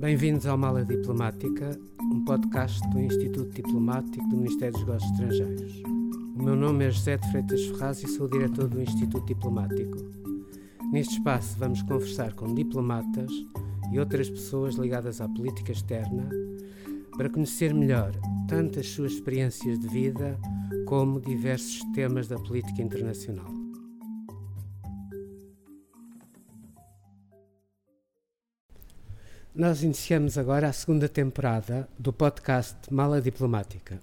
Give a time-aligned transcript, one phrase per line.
[0.00, 5.82] Bem-vindos ao Mala Diplomática, um podcast do Instituto Diplomático do Ministério dos Negócios Estrangeiros.
[6.38, 9.98] O meu nome é José de Freitas Ferraz e sou diretor do Instituto Diplomático.
[10.90, 13.30] Neste espaço vamos conversar com diplomatas
[13.92, 16.30] e outras pessoas ligadas à política externa
[17.14, 18.12] para conhecer melhor
[18.48, 20.40] tanto as suas experiências de vida
[20.86, 23.59] como diversos temas da política internacional.
[29.52, 34.00] Nós iniciamos agora a segunda temporada do podcast Mala Diplomática.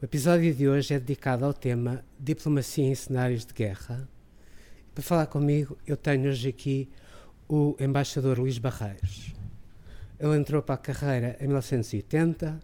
[0.00, 4.08] O episódio de hoje é dedicado ao tema Diplomacia em cenários de guerra.
[4.94, 6.88] Para falar comigo, eu tenho hoje aqui
[7.48, 9.34] o embaixador Luís Barreiros.
[10.16, 12.60] Ele entrou para a carreira em 1980,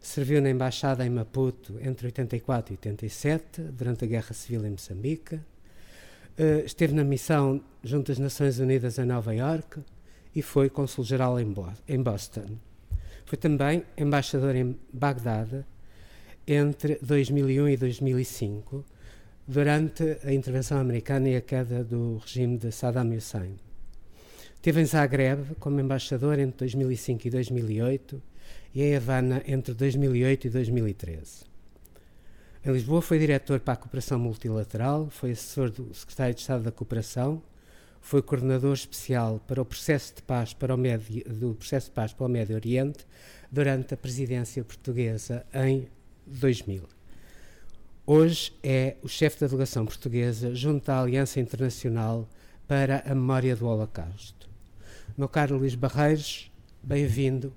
[0.00, 5.38] serviu na embaixada em Maputo entre 84 e 87, durante a Guerra Civil em Moçambique.
[6.36, 9.80] Eh, esteve na missão junto às Nações Unidas em Nova Iorque
[10.34, 12.58] e foi cônsul-geral em Boston.
[13.24, 15.64] Foi também embaixador em Bagdade
[16.46, 18.84] entre 2001 e 2005,
[19.46, 23.56] durante a intervenção americana e a queda do regime de Saddam Hussein.
[24.54, 28.22] Esteve em Zagreb como embaixador entre 2005 e 2008
[28.74, 31.44] e em Havana entre 2008 e 2013.
[32.64, 36.70] Em Lisboa foi diretor para a cooperação multilateral, foi assessor do secretário de Estado da
[36.70, 37.42] Cooperação
[38.00, 42.12] foi coordenador especial para o processo de paz para o Médio, do processo de paz
[42.12, 43.06] para o Médio Oriente
[43.50, 45.86] durante a presidência portuguesa em
[46.26, 46.82] 2000.
[48.06, 52.28] Hoje é o chefe da delegação portuguesa junto à Aliança Internacional
[52.66, 54.48] para a Memória do Holocausto.
[55.16, 56.50] Meu caro Luís Barreiros,
[56.82, 57.52] bem-vindo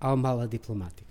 [0.00, 1.06] ao Mala Diplomática.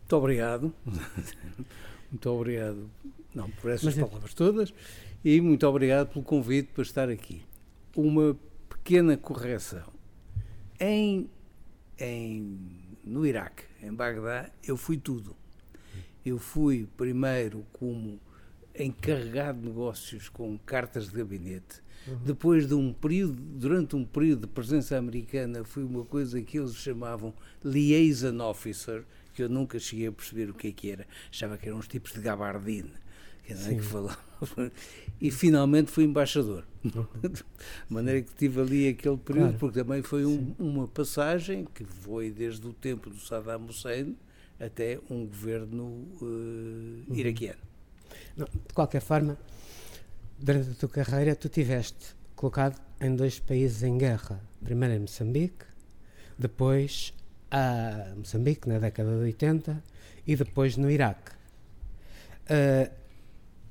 [0.00, 0.74] Muito obrigado.
[2.10, 2.90] Muito obrigado
[3.34, 4.74] não, por essas Mas, palavras todas
[5.24, 7.42] e muito obrigado pelo convite para estar aqui.
[7.94, 8.36] Uma
[8.68, 9.92] pequena correção.
[10.78, 11.28] Em,
[11.98, 12.58] em,
[13.04, 15.36] no Iraque, em Bagdá, eu fui tudo.
[16.24, 18.18] Eu fui primeiro como
[18.78, 21.82] encarregado de negócios com cartas de gabinete.
[22.06, 22.18] Uhum.
[22.24, 26.74] Depois de um período, durante um período de presença americana, fui uma coisa que eles
[26.76, 29.04] chamavam liaison officer,
[29.34, 31.06] que eu nunca cheguei a perceber o que é que era.
[31.30, 32.92] Achava que eram uns tipos de gabardine
[33.48, 34.18] dizer, que falava.
[35.20, 36.64] E finalmente fui embaixador.
[36.82, 37.44] De
[37.88, 39.58] maneira que tive ali aquele período, claro.
[39.58, 44.16] porque também foi um, uma passagem que foi desde o tempo do Saddam Hussein
[44.58, 45.84] até um governo
[46.22, 47.60] uh, iraquiano.
[48.36, 49.38] Não, de qualquer forma,
[50.38, 54.40] durante a tua carreira, tu tiveste colocado em dois países em guerra.
[54.62, 55.64] Primeiro em Moçambique,
[56.38, 57.12] depois
[57.50, 59.82] a Moçambique na década de 80
[60.26, 61.32] e depois no Iraque.
[62.44, 62.99] Uh,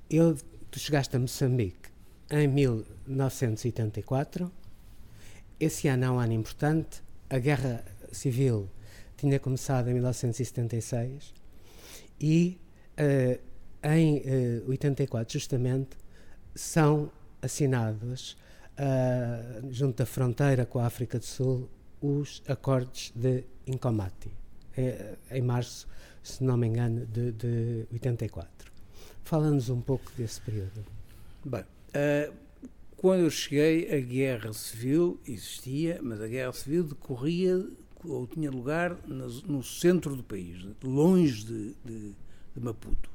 [0.09, 0.35] eu,
[0.71, 1.89] tu chegaste a Moçambique
[2.31, 4.51] em 1984.
[5.59, 7.03] Esse ano é um ano importante.
[7.29, 8.67] A guerra civil
[9.17, 11.33] tinha começado em 1976
[12.19, 12.57] e
[12.97, 13.39] uh,
[13.83, 15.97] em uh, 84, justamente,
[16.55, 18.37] são assinados,
[18.77, 21.69] uh, junto da fronteira com a África do Sul,
[22.01, 24.31] os acordos de Incomati,
[24.75, 25.87] eh, em março,
[26.23, 28.58] se não me engano, de, de 84.
[29.29, 30.83] Fala-nos um pouco desse período.
[31.45, 32.33] Bem, uh,
[32.97, 37.63] quando eu cheguei, a guerra civil existia, mas a guerra civil decorria
[38.03, 42.15] ou tinha lugar no, centro do país, longe de, de,
[42.55, 43.07] de Maputo.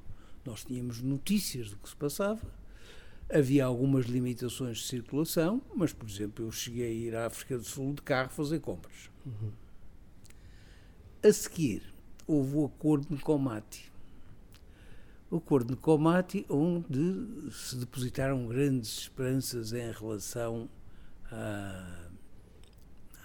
[0.44, 2.46] Nós tínhamos notícias do que se passava,
[3.28, 7.64] havia algumas limitações de circulação, mas, por exemplo, eu cheguei a ir à África do
[7.64, 9.10] Sul de carro fazer compras.
[9.26, 9.50] Uhum.
[11.24, 11.82] A seguir,
[12.24, 13.92] houve o acordo de Comate,
[15.30, 20.68] o acordo de Comati, onde se depositaram grandes esperanças em relação
[21.30, 22.08] à,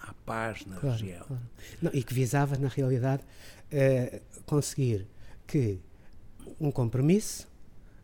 [0.02, 1.26] à paz na claro, região.
[1.26, 1.42] Claro.
[1.82, 3.24] Não, e que visava, na realidade,
[3.72, 5.08] eh, conseguir
[5.46, 5.80] que
[6.60, 7.48] um compromisso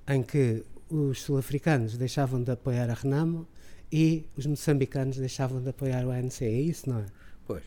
[0.07, 3.47] em que os sul-africanos deixavam de apoiar a Renamo
[3.91, 6.41] e os moçambicanos deixavam de apoiar o ANC.
[6.41, 7.05] É isso, não é?
[7.45, 7.63] Pois.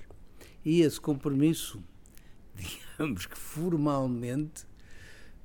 [0.65, 1.83] E esse compromisso,
[2.55, 4.67] digamos que formalmente,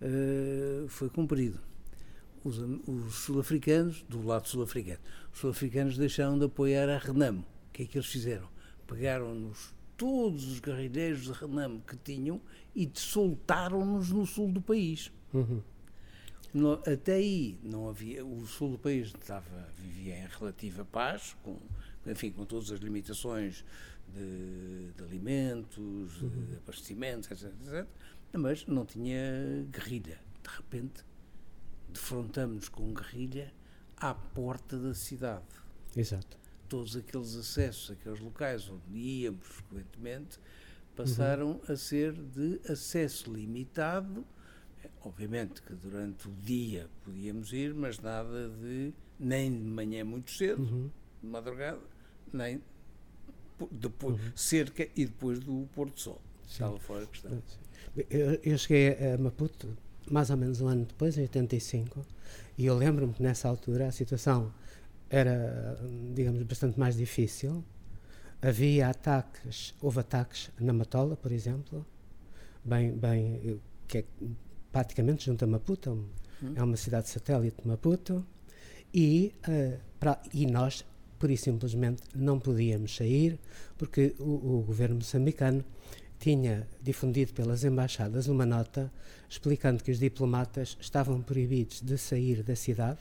[0.04, 1.60] uh, foi cumprido.
[2.44, 5.00] Os, os sul-africanos, do lado sul-africano,
[5.32, 7.46] os sul-africanos deixaram de apoiar a Renamo.
[7.70, 8.48] O que é que eles fizeram?
[8.86, 12.42] Pegaram-nos todos os guerrilheiros de Renamo que tinham
[12.76, 15.12] e soltaram-nos no sul do país.
[15.34, 15.62] Uhum.
[16.54, 21.58] No, até aí não havia, o sul do país estava, vivia em relativa paz, com,
[22.06, 23.66] enfim, com todas as limitações
[24.14, 26.30] de, de alimentos, uhum.
[26.30, 27.88] de abastecimentos, etc, etc
[28.38, 30.20] mas não tinha guerrilha.
[30.44, 31.04] De repente,
[31.90, 33.54] defrontamos com guerrilha
[33.98, 35.46] à porta da cidade.
[35.96, 36.38] Exato.
[36.68, 40.40] todos aqueles acessos, aqueles locais onde íamos frequentemente,
[40.96, 41.62] passaram uhum.
[41.72, 44.26] a ser de acesso limitado.
[44.84, 50.32] É, obviamente que durante o dia podíamos ir, mas nada de nem de manhã muito
[50.32, 50.90] cedo, uhum.
[51.22, 51.80] de madrugada,
[52.34, 52.60] nem
[53.72, 54.32] depois, uhum.
[54.36, 56.20] cerca e depois do pôr do sol.
[56.48, 57.42] Estava fora a questão.
[58.10, 59.68] Eu, eu cheguei a Maputo
[60.10, 62.06] mais ou menos um ano depois, em 85,
[62.58, 64.54] e eu lembro-me que nessa altura a situação
[65.10, 65.80] era,
[66.14, 67.64] digamos, bastante mais difícil.
[68.42, 71.86] Havia ataques, houve ataques na Matola, por exemplo,
[72.64, 74.06] bem, bem, que é
[74.72, 75.92] praticamente junto a Maputo,
[76.42, 76.54] hum.
[76.56, 78.26] é uma cidade satélite de Maputo,
[78.94, 80.86] e, uh, pra, e nós,
[81.18, 83.40] por e simplesmente, não podíamos sair,
[83.78, 85.64] porque o, o governo moçambicano
[86.24, 88.90] tinha difundido pelas embaixadas uma nota
[89.30, 93.00] explicando que os diplomatas estavam proibidos de sair da cidade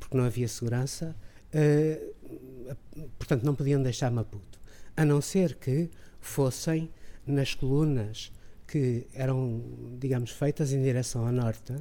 [0.00, 1.14] porque não havia segurança,
[1.52, 2.76] uh,
[3.18, 4.58] portanto não podiam deixar Maputo,
[4.96, 6.90] a não ser que fossem
[7.26, 8.32] nas colunas
[8.66, 9.62] que eram,
[9.98, 11.74] digamos, feitas em direção ao norte,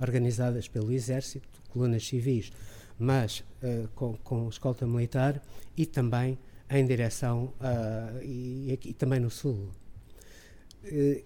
[0.00, 2.50] organizadas pelo exército, colunas civis,
[2.98, 5.42] mas uh, com, com escolta militar
[5.76, 6.38] e também
[6.70, 9.81] em direção uh, e, e, também no sul.
[10.84, 11.24] Uh,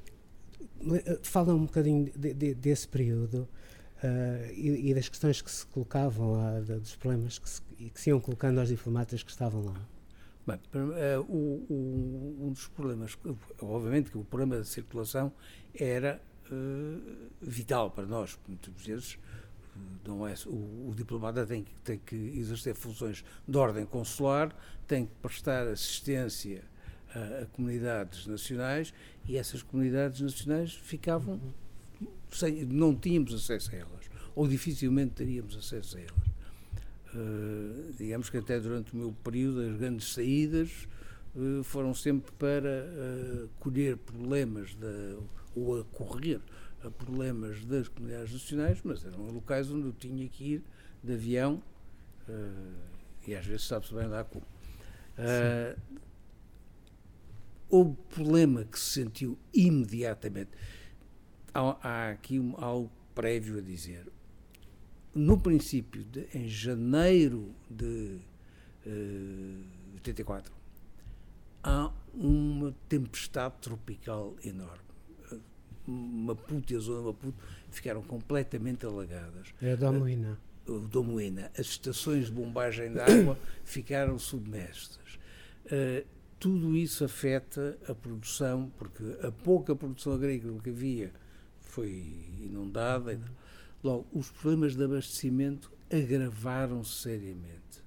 [1.23, 3.49] fala um bocadinho de, de, desse período
[4.03, 8.11] uh, e, e, das questões que se colocavam, uh, dos problemas que se, que se
[8.11, 9.89] iam colocando aos diplomatas que estavam lá.
[10.47, 13.19] Bem, uh, o, o, um dos problemas,
[13.61, 15.33] obviamente que o problema da circulação
[15.75, 16.21] era
[17.43, 19.19] vital para nós, muitas vezes
[20.07, 24.55] não é, o, o, diplomata tem que, tem que exercer funções de ordem consular,
[24.87, 26.63] tem que prestar assistência
[27.17, 28.93] a, a comunidades nacionais
[29.27, 31.41] e essas comunidades nacionais ficavam
[32.31, 36.27] sem, não tínhamos acesso a elas, ou dificilmente teríamos acesso a elas.
[37.15, 40.87] Uh, digamos que até durante o meu período as grandes saídas
[41.35, 45.17] uh, foram sempre para uh, colher problemas da,
[45.55, 46.41] ou a correr
[46.85, 50.63] a problemas das comunidades nacionais, mas eram locais onde eu tinha que ir
[51.03, 51.63] de avião
[53.27, 54.45] e às vezes sabe-se bem lá como.
[57.69, 60.51] Houve problema que se sentiu imediatamente
[61.57, 64.07] há, há aqui um, algo prévio a dizer.
[65.15, 68.21] No princípio, de, em janeiro de
[68.87, 69.63] uh,
[69.95, 70.53] eh, 84,
[71.63, 74.85] há uma tempestade tropical enorme.
[75.87, 79.55] Maputo e a zona de Maputo ficaram completamente alagadas.
[79.63, 80.39] É a Domoína.
[80.67, 81.51] Uh, Domoína.
[81.57, 85.19] As estações de bombagem de água ficaram submersas.
[85.67, 86.05] Uh,
[86.39, 91.13] tudo isso afeta a produção, porque a pouca produção agrícola que havia
[91.61, 91.91] foi
[92.41, 93.21] inundada.
[93.83, 97.85] Logo, os problemas de abastecimento agravaram-se seriamente.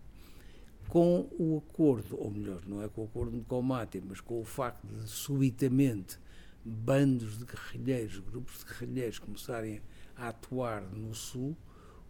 [0.88, 4.42] Com o acordo, ou melhor, não é com o acordo com o Mati, mas com
[4.42, 6.18] o facto de subitamente
[6.66, 9.82] bandos de guerrilheiros, grupos de guerrilheiros começarem
[10.16, 11.56] a atuar no Sul,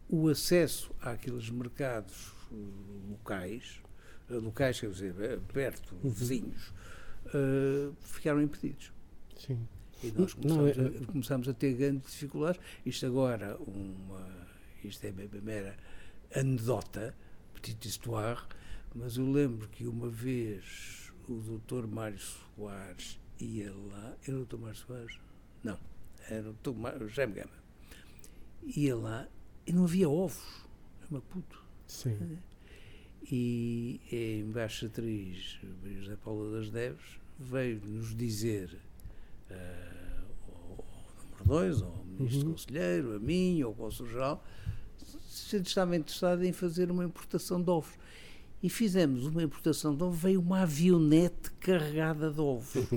[0.07, 2.55] o acesso àqueles mercados eh,
[3.09, 3.81] locais,
[4.29, 6.09] locais, quer dizer, eh, perto, uhum.
[6.09, 6.73] vizinhos,
[7.27, 8.91] uh, ficaram impedidos.
[9.37, 9.67] Sim.
[10.03, 12.61] E nós começamos, não, a, começamos a ter grandes dificuldades.
[12.85, 14.47] Isto agora, uma,
[14.83, 15.75] isto é uma mera
[16.33, 17.15] anedota,
[17.53, 18.41] petite histoire,
[18.95, 24.59] mas eu lembro que uma vez o doutor Mário Soares ia lá, era o doutor
[24.59, 25.19] Mário Soares?
[25.63, 25.77] Não,
[26.29, 27.59] era o doutor Jaime Gama.
[28.63, 29.27] Ia lá
[29.65, 30.65] e não havia ovos,
[31.01, 31.63] é Maputo.
[31.87, 32.37] Sim.
[33.31, 35.59] E a embaixatriz
[35.99, 38.77] José Paula das Neves veio nos dizer
[39.49, 40.85] uh, ao,
[41.23, 42.51] número 2, ao ministro uhum.
[42.53, 44.43] conselheiro, a mim, ao consul-geral,
[44.97, 47.93] se estava interessado em fazer uma importação de ovos.
[48.61, 52.87] E fizemos uma importação de ovos, veio uma avionete carregada de ovos.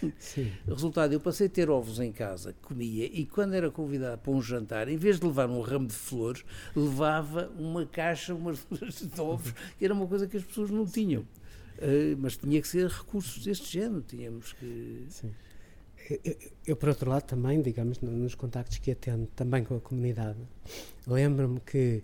[0.68, 4.42] Resultado, eu passei a ter ovos em casa, comia, e quando era convidado para um
[4.42, 6.44] jantar, em vez de levar um ramo de flores,
[6.74, 11.22] levava uma caixa, umas de ovos, que era uma coisa que as pessoas não tinham.
[11.22, 15.06] Uh, mas tinha que ser recursos deste género, tínhamos que.
[15.08, 15.30] Sim.
[16.24, 20.38] Eu, eu, por outro lado, também, digamos, nos contactos que atendo, também com a comunidade,
[21.06, 22.02] lembro-me que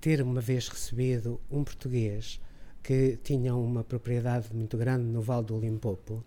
[0.00, 2.40] ter uma vez recebido um português
[2.82, 6.24] que tinha uma propriedade muito grande no Vale do Limpopo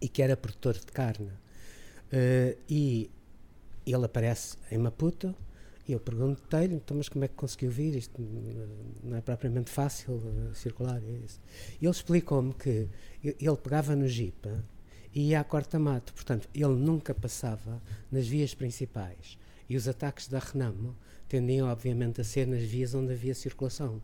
[0.00, 1.30] e que era produtor de carne.
[2.12, 3.10] Uh, e
[3.86, 5.34] ele aparece em Maputo
[5.86, 7.94] e eu perguntei-lhe, então, mas como é que conseguiu vir?
[7.94, 8.22] Isto
[9.02, 10.96] não é propriamente fácil uh, circular.
[10.96, 12.88] É e ele explicou-me que
[13.22, 14.48] ele pegava no Jeep
[15.14, 16.14] e ia à corta-mato.
[16.14, 19.38] Portanto, ele nunca passava nas vias principais.
[19.68, 20.96] E os ataques da Renamo
[21.28, 24.00] tendiam, obviamente, a ser nas vias onde havia circulação.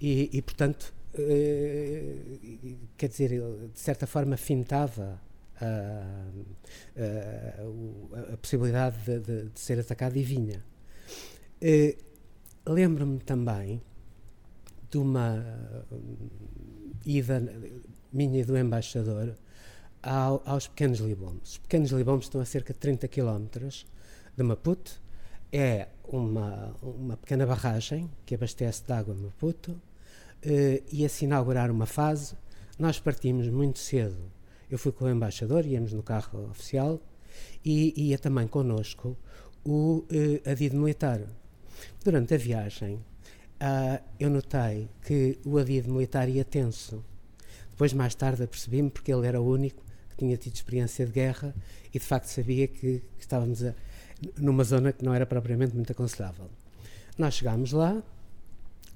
[0.00, 3.30] E, e portanto, uh, quer dizer,
[3.72, 5.20] de certa forma fintava
[5.60, 6.26] a,
[6.96, 10.64] a, a possibilidade de, de, de, ser atacado e vinha.
[11.62, 12.12] Uh,
[12.64, 13.82] Lembro-me também
[14.88, 15.44] de uma
[17.04, 17.42] ida
[18.12, 19.34] minha e do embaixador
[20.00, 21.52] ao, aos Pequenos Libomes.
[21.52, 23.46] Os Pequenos Libomes estão a cerca de 30 km
[24.36, 25.02] de Maputo.
[25.50, 29.80] É uma, uma pequena barragem que abastece de água Maputo
[30.42, 32.36] eh, e se inaugurar uma fase.
[32.78, 34.30] Nós partimos muito cedo.
[34.70, 37.00] Eu fui com o embaixador, íamos no carro oficial
[37.64, 39.16] e ia também connosco
[39.64, 41.20] o eh, adido militar.
[42.04, 47.04] Durante a viagem, uh, eu notei que o adido militar ia tenso.
[47.70, 51.54] Depois, mais tarde, apercebi-me porque ele era o único que tinha tido experiência de guerra
[51.92, 53.74] e, de facto, sabia que, que estávamos a,
[54.38, 56.48] numa zona que não era propriamente muito aconselhável.
[57.18, 58.02] Nós chegámos lá,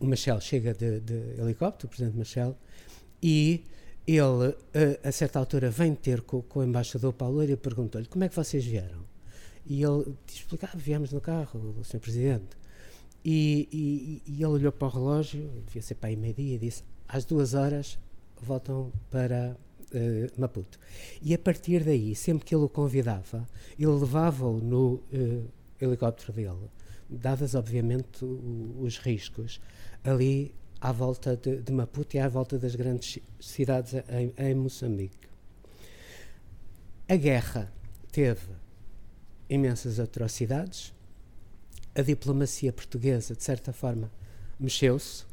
[0.00, 2.56] o Machel chega de, de helicóptero, o presidente Machel,
[3.22, 3.64] e
[4.06, 4.54] ele,
[5.02, 8.28] a, a, certa altura, vem ter com, com o embaixador Paulo e perguntou-lhe como é
[8.28, 9.04] que vocês vieram.
[9.66, 12.56] E ele disse, ah, viemos no carro, o senhor presidente.
[13.24, 16.84] E, e, e, ele olhou para o relógio, devia ser para aí meio-dia, e disse:
[17.08, 17.98] às duas horas
[18.40, 19.56] voltam para
[19.96, 20.78] uh, Maputo.
[21.22, 23.48] E a partir daí, sempre que ele o convidava,
[23.78, 25.48] ele levava-o no uh,
[25.80, 26.70] helicóptero dele,
[27.08, 29.60] dadas obviamente o, os riscos,
[30.04, 35.26] ali à volta de, de, Maputo e à volta das grandes cidades em, em Moçambique.
[37.08, 37.72] A guerra
[38.12, 38.48] teve
[39.48, 40.92] imensas atrocidades,
[41.94, 44.10] a diplomacia portuguesa, de certa forma,
[44.58, 45.24] mexeu-se.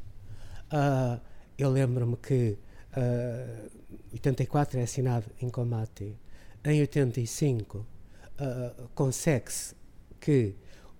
[0.72, 1.20] Uh,
[1.58, 2.58] eu lembro-me que
[2.96, 3.68] uh, ah,
[4.12, 6.16] 84 é assinado em combate.
[6.64, 9.74] Em 85 uh, consegue-se
[10.20, 10.54] que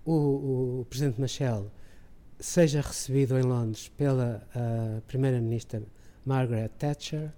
[0.05, 1.71] o, o, Presidente Machel
[2.39, 5.81] seja recebido em Londres pela uh, Primeira-Ministra
[6.25, 7.31] Margaret Thatcher.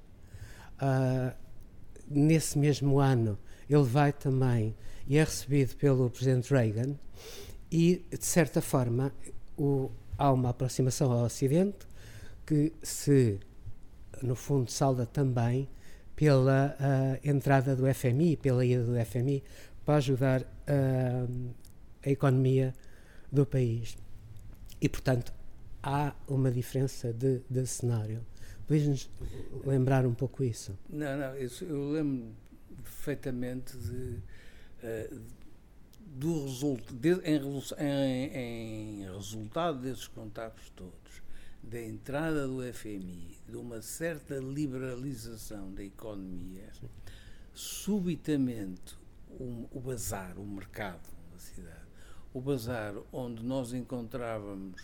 [0.82, 1.36] Uh,
[2.10, 3.38] nesse mesmo ano,
[3.70, 4.76] ele vai também
[5.08, 6.96] e é recebido pelo Presidente Reagan
[7.72, 9.12] e, de certa forma,
[9.58, 11.88] o, há uma aproximação ao Ocidente
[12.46, 13.40] que se,
[14.22, 15.70] no fundo, salda também
[16.16, 19.44] pela uh, entrada do FMI, pela ida do FMI,
[19.86, 21.54] para ajudar uh,
[22.04, 22.74] a economia
[23.32, 23.98] do país.
[24.82, 25.34] E, portanto,
[25.82, 28.26] há uma diferença de, de cenário.
[28.68, 29.10] Podes-nos
[29.66, 30.78] lembrar um pouco isso?
[30.90, 32.36] Não, não, isso, eu lembro
[32.84, 34.20] perfeitamente de,
[34.84, 35.22] uh,
[36.06, 37.40] do result, de, em,
[37.78, 41.22] em, em, resultado desses contactos todos,
[41.68, 46.88] da entrada do FMI, de uma certa liberalização da economia, Sim.
[47.54, 48.98] subitamente
[49.40, 51.86] um, o bazar, o mercado da cidade,
[52.34, 54.82] o bazar onde nós encontrávamos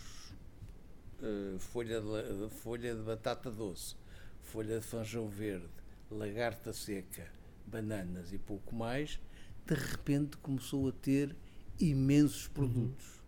[1.20, 3.96] uh, folha, de, folha de batata doce,
[4.42, 5.70] folha de feijão verde,
[6.10, 7.26] lagarta seca,
[7.66, 9.18] bananas e pouco mais,
[9.66, 11.34] de repente começou a ter
[11.80, 13.06] imensos produtos.
[13.06, 13.23] Uhum.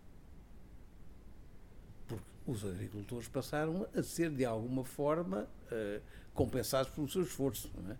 [2.47, 6.01] Os agricultores passaram a ser, de alguma forma, uh,
[6.33, 7.69] compensados pelo seu esforço.
[7.89, 7.93] É?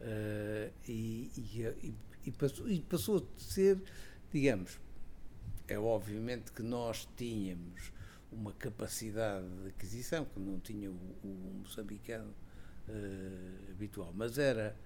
[0.00, 1.94] Uh, e, e,
[2.26, 3.78] e, passou, e passou a ser,
[4.32, 4.78] digamos,
[5.66, 7.92] é obviamente que nós tínhamos
[8.30, 12.32] uma capacidade de aquisição que não tinha o, o moçambicano
[12.88, 14.76] uh, habitual, mas era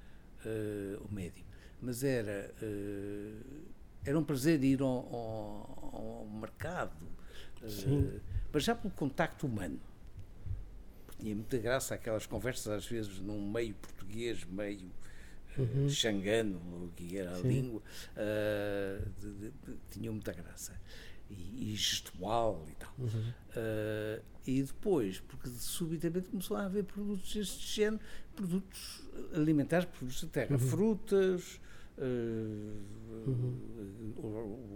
[0.44, 1.44] uh, o médio
[1.80, 2.54] mas era,
[4.04, 6.96] era um prazer ir ao, ao, ao mercado,
[7.62, 8.20] uh,
[8.56, 9.78] mas já pelo contacto humano.
[11.04, 14.90] Porque tinha muita graça aquelas conversas, às vezes, num meio português, meio
[15.58, 15.90] eh, uhum.
[15.90, 17.48] xangano, o que era a Sim.
[17.48, 17.82] língua,
[18.16, 20.72] uh, de, de, de, tinham muita graça.
[21.28, 22.94] E, e, gestual e tal.
[22.98, 23.28] Uhum.
[23.50, 28.02] Uh, e depois, porque subitamente começou a haver produtos deste género,
[28.34, 29.02] produtos
[29.34, 30.58] alimentares, produtos da terra, uhum.
[30.58, 31.60] frutas,
[31.98, 32.96] uh,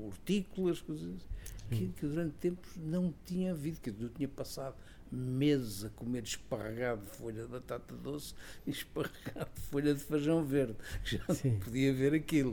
[0.07, 1.27] hortícolas, coisas
[1.69, 4.77] que, que, durante tempos não tinha havido, que eu tinha passado
[5.11, 8.35] meses a comer esparregado de folha de batata doce
[8.67, 11.53] e esparregado de folha de feijão verde, já Sim.
[11.53, 12.53] não podia ver aquilo.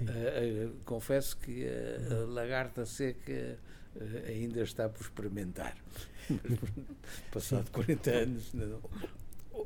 [0.00, 3.58] Uh, uh, confesso que a, a lagarta seca
[4.26, 5.76] ainda está por experimentar.
[7.30, 7.72] Passado Sim.
[7.72, 8.52] 40 anos.
[8.52, 8.80] Não.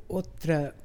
[0.07, 0.75] Outra,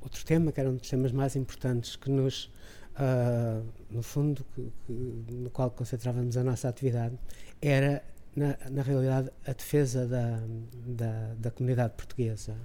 [0.00, 2.50] outro tema, que era um dos temas mais importantes que nos
[2.96, 4.92] uh, no fundo, que, que,
[5.32, 7.18] no qual concentrávamos a nossa atividade,
[7.60, 8.02] era,
[8.34, 10.42] na, na realidade, a defesa da,
[10.86, 12.56] da, da comunidade portuguesa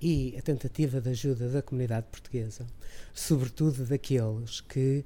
[0.00, 2.66] e a tentativa de ajuda da comunidade portuguesa,
[3.14, 5.04] sobretudo daqueles que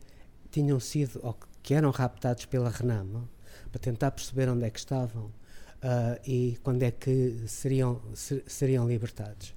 [0.51, 3.29] tinham sido ou que eram raptados pela Renamo,
[3.71, 8.89] para tentar perceber onde é que estavam, uh, e quando é que seriam, ser, seriam
[8.89, 9.53] libertados.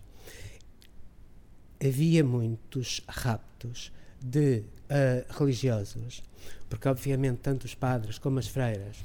[1.82, 6.24] Havia muitos raptos de uh, religiosos,
[6.70, 8.98] porque obviamente tanto os padres como as freiras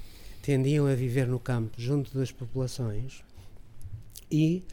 [0.43, 3.25] tendiam a viver no campo junto das populações
[4.31, 4.65] e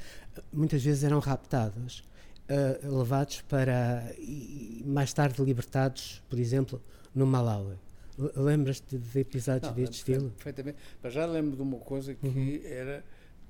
[0.52, 2.04] muitas vezes eram raptados,
[2.50, 6.82] uh, levados para e mais tarde libertados, por exemplo,
[7.14, 7.78] no Malawi.
[8.36, 10.30] Lembras-te de episódios Não, deste estilo?
[10.32, 10.78] Perfeitamente.
[11.02, 12.62] Mas já lembro de uma coisa que uhum.
[12.66, 13.04] era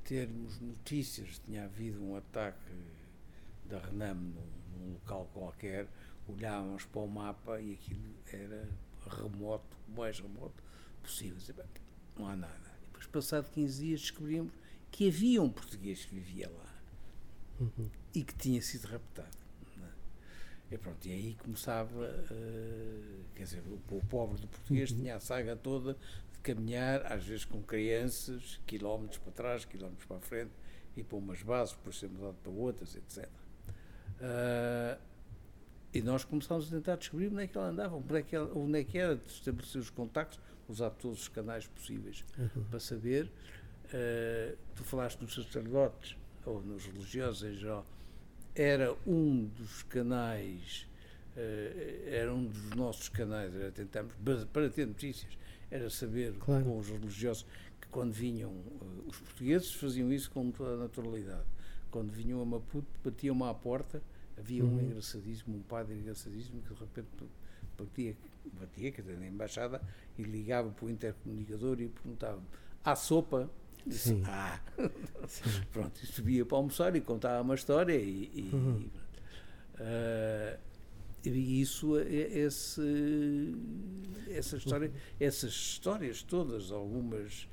[0.03, 1.41] termos notícias.
[1.45, 2.57] Tinha havido um ataque
[3.69, 4.31] da Renam num,
[4.79, 5.87] num, local qualquer,
[6.27, 8.67] olhávamos para o mapa e aquilo era
[9.09, 10.63] remoto, o mais remoto
[11.01, 11.65] possível.
[12.17, 12.71] Não há nada.
[12.85, 14.53] Depois, passado 15 dias, descobrimos
[14.91, 16.81] que havia um português que vivia lá
[17.59, 17.89] uhum.
[18.13, 19.41] e que tinha sido raptado.
[20.71, 24.97] E pronto, e aí começava, uh, quer dizer, o, o, pobre do português uhum.
[24.99, 25.97] tinha a saga toda
[26.31, 30.51] de caminhar, às vezes com crianças, quilómetros para trás, quilómetros para a frente,
[30.95, 33.25] e para umas bases, depois ser mudado para outras, etc.
[33.25, 33.29] Uh,
[34.21, 34.97] eh,
[35.93, 38.57] e nós começámos a tentar descobrir onde é que ela andava, onde é que, ela,
[38.57, 42.63] onde é que era, de estabelecer os contactos, usar todos os canais possíveis uhum.
[42.69, 43.25] para saber.
[43.85, 47.85] Uh, tu falaste nos sacerdotes, ou nos religiosos em geral,
[48.55, 50.87] era um dos canais,
[51.35, 54.13] uh, era um dos nossos canais, era tentarmos,
[54.53, 55.37] para ter notícias,
[55.69, 56.63] era saber claro.
[56.63, 57.45] com os religiosos
[57.81, 61.45] que quando vinham, uh, os portugueses faziam isso com toda a naturalidade.
[61.89, 64.01] Quando vinham a Maputo, batiam-me à porta,
[64.37, 64.77] havia uhum.
[64.77, 67.07] um engraçadíssimo, um padre engraçadíssimo que de repente
[67.77, 68.15] batia,
[68.59, 69.81] batia quer dizer, na embaixada
[70.17, 72.41] e ligava para o intercomunicador e perguntava
[72.83, 73.49] há sopa?
[73.89, 74.23] Sim.
[74.25, 74.59] Ah,
[75.27, 75.49] Sim.
[75.71, 78.89] pronto, e subia para almoçar e contava uma história e, e, uhum.
[79.79, 80.59] uh,
[81.23, 82.81] e isso, é, esse,
[84.29, 84.95] essa história, uhum.
[85.19, 87.47] essas histórias todas, algumas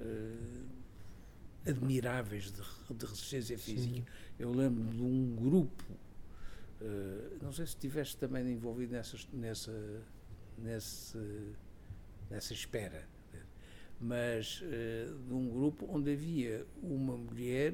[0.00, 0.64] uh,
[1.66, 2.62] admiráveis de,
[2.94, 3.96] de, resistência física.
[3.96, 4.04] Sim.
[4.38, 5.84] Eu lembro de um grupo,
[6.80, 10.02] uh, não sei se estiveste também envolvido nessa, nessa,
[10.58, 11.18] nessa,
[12.30, 13.14] nessa espera
[14.00, 17.72] mas uh, de um grupo onde havia uma mulher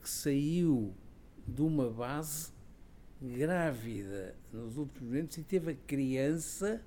[0.00, 0.94] que saiu
[1.46, 2.52] de uma base
[3.20, 6.80] grávida nos últimos momentos e teve a criança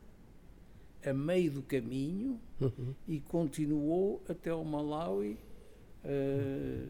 [1.04, 2.94] a meio do caminho uhum.
[3.08, 5.38] e continuou até o Malawi
[6.06, 6.88] uh,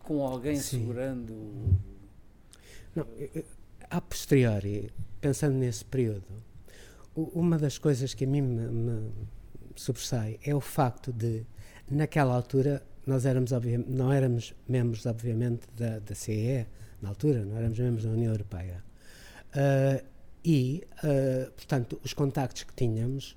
[0.00, 0.80] com alguém Sim.
[0.80, 1.34] segurando.
[2.94, 3.06] Não,
[3.90, 6.42] a posteriori, pensando nesse período,
[7.14, 9.12] uma das coisas que a mim me, me
[9.74, 11.44] sobressai é o facto de,
[11.90, 13.50] naquela altura, nós éramos,
[13.88, 16.66] não éramos membros, obviamente, da, da CE,
[17.02, 18.82] na altura, não éramos membros da União Europeia.
[19.50, 20.04] Uh,
[20.44, 23.36] e, uh, portanto, os contactos que tínhamos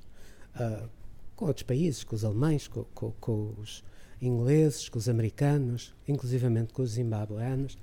[0.56, 0.88] uh,
[1.36, 3.84] com outros países, com os alemães, com, com, com, os
[4.22, 7.78] ingleses, com os americanos, inclusivamente com os zimbabueanos,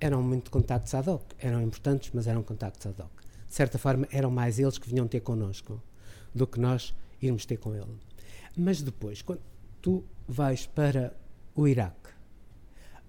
[0.00, 1.32] eram muito contactos ad hoc.
[1.38, 3.10] Eram importantes, mas eram contactos ad hoc.
[3.48, 5.82] De certa forma, eram mais eles que vinham ter connosco
[6.34, 7.98] do que nós irmos ter com ele.
[8.56, 9.40] Mas depois, quando
[9.80, 11.14] tu vais para
[11.54, 12.10] o Iraque,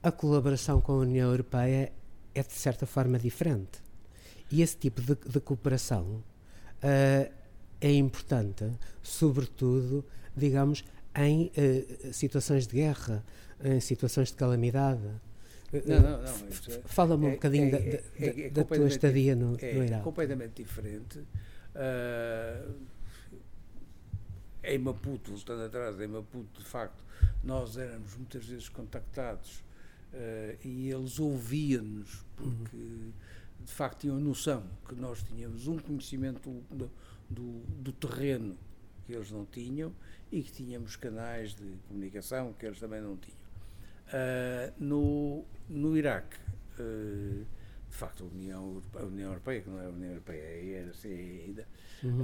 [0.01, 1.91] a colaboração com a União Europeia
[2.35, 3.81] é de certa forma diferente.
[4.51, 6.03] E esse tipo de, de cooperação
[6.83, 7.33] uh,
[7.79, 8.69] é importante,
[9.01, 10.83] sobretudo, digamos,
[11.15, 13.23] em uh, situações de guerra,
[13.63, 15.01] em situações de calamidade.
[15.86, 16.29] Não, não, não.
[16.29, 19.83] É- Fala-me um é, bocadinho é, da, é, da, da tua estadia no, é, no
[19.83, 19.93] Iraque.
[19.93, 21.19] É completamente diferente.
[21.19, 22.73] Uh,
[24.63, 27.03] em Maputo, voltando atrás, em Maputo, de facto,
[27.43, 29.63] nós éramos muitas vezes contactados
[30.13, 33.12] uh, e eles ouviam-nos, porque uhum.
[33.59, 36.89] de facto tinham noção que nós tínhamos um conhecimento do,
[37.29, 38.57] do, do, terreno
[39.05, 39.93] que eles não tinham
[40.31, 43.43] e que tínhamos canais de comunicação que eles também não tinham.
[44.07, 46.38] Uh, no, no Iraque,
[46.80, 47.45] uh,
[47.89, 51.13] de facto, a União, a União Europeia, que não é a União Europeia, era assim
[51.13, 51.67] ainda.
[52.04, 52.23] Uhum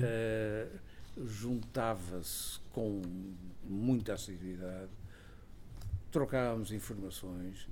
[1.25, 3.02] juntava-se com
[3.63, 4.91] muita assiduidade,
[6.12, 7.67] trocávamos informações,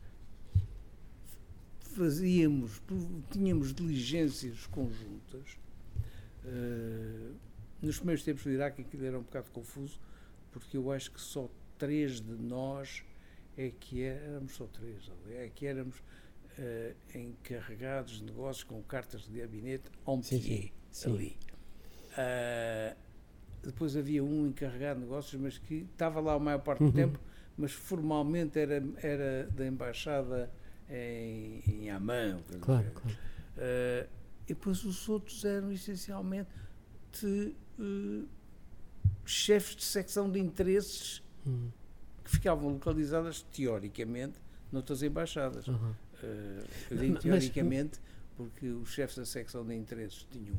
[1.82, 2.82] fazíamos,
[3.32, 5.58] tínhamos diligências conjuntas.
[6.46, 7.36] Uh,
[7.82, 10.00] nos primeiros tempos do Iraque aquilo era um bocado confuso,
[10.52, 13.04] porque eu acho que só três de nós
[13.58, 19.40] é que éramos só três, é que éramos uh, encarregados de negócios com cartas de
[19.40, 20.72] gabinete en pied,
[21.06, 21.38] ali.
[22.14, 22.96] Uh,
[23.64, 26.92] depois havia um encarregado de negócios, mas que estava lá a maior parte do uhum.
[26.92, 27.20] tempo,
[27.58, 30.52] mas formalmente era, era da embaixada
[30.90, 32.40] em, em Amman.
[32.62, 33.18] Claro, claro.
[33.58, 34.08] Uh,
[34.46, 36.50] e depois os outros eram essencialmente
[37.12, 38.28] de, uh,
[39.26, 41.70] chefes de secção de interesses uhum.
[42.28, 44.36] Que ficavam localizadas, teoricamente,
[44.70, 45.66] noutras embaixadas.
[45.68, 45.94] Uhum.
[46.22, 48.00] Uh, eu digo teoricamente
[48.36, 50.56] porque os chefes da secção de interesses tinham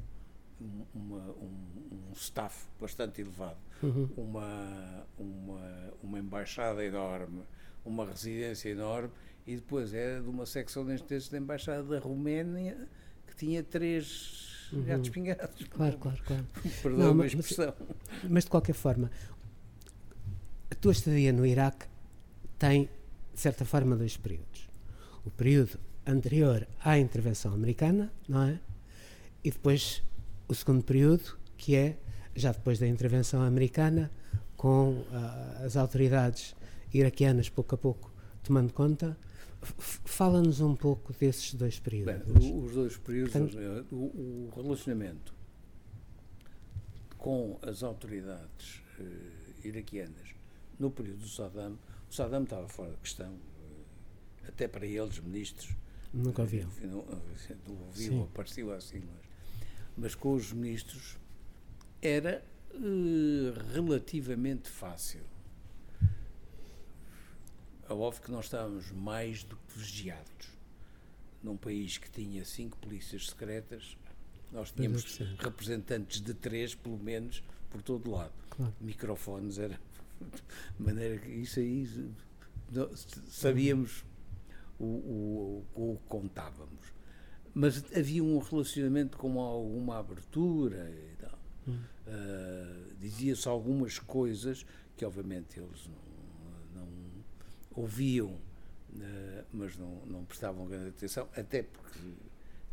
[0.61, 4.09] um, uma, um, um staff bastante elevado, uhum.
[4.17, 7.43] uma, uma, uma embaixada enorme,
[7.85, 9.11] uma residência enorme,
[9.47, 12.89] e depois era de uma secção de interesses da embaixada da Roménia
[13.27, 14.85] que tinha três uhum.
[14.85, 15.65] gatos pingados.
[15.67, 16.47] Claro, claro, claro.
[16.83, 17.75] Perdão a expressão.
[17.79, 19.11] Mas, mas de qualquer forma,
[20.71, 21.87] a tua estadia no Iraque
[22.59, 22.89] tem,
[23.33, 24.69] de certa forma, dois períodos.
[25.25, 28.61] O período anterior à intervenção americana, não é?
[29.45, 30.03] E depois
[30.49, 31.99] o segundo período, que é
[32.35, 34.11] já depois da intervenção americana,
[34.57, 36.55] com uh, as autoridades
[36.93, 39.17] iraquianas pouco a pouco tomando conta.
[39.61, 42.25] Fala-nos um pouco desses dois períodos.
[42.25, 45.35] Bem, os dois períodos, Portanto, eh, o, o, relacionamento
[47.17, 50.38] com as autoridades uh, iraquianas
[50.79, 55.75] no período do Saddam, o Saddam estava fora de questão, uh, até para eles, ministros,
[56.13, 56.69] Nunca ouviam.
[56.83, 57.05] Não,
[57.67, 59.27] não ouviam, apareceu assim, mas,
[59.97, 61.19] mas com os ministros
[62.01, 62.43] era
[62.75, 65.21] uh, relativamente fácil.
[67.89, 70.59] É óbvio que nós estávamos mais do que vigiados.
[71.43, 73.97] Num país que tinha cinco polícias secretas,
[74.53, 78.33] nós tínhamos representantes de três, pelo menos, por todo lado.
[78.51, 78.75] Claro.
[78.81, 79.79] Microfones era
[80.79, 81.89] de maneira que isso aí
[83.29, 84.05] sabíamos
[84.79, 86.93] o, o, contávamos.
[87.55, 91.39] Mas havia um relacionamento com alguma abertura e tal.
[91.67, 91.79] Hum.
[92.07, 94.65] Uh, Dizia-se algumas coisas
[94.97, 95.89] que, obviamente, eles
[96.75, 96.89] não, não
[97.75, 101.99] ouviam, uh, mas não, não prestavam grande atenção, até porque